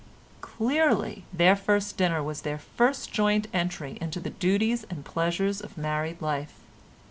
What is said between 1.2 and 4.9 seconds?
their first dinner was their first joint entry into the duties